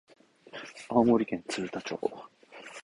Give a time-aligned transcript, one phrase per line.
[0.89, 1.99] 青森県鶴田町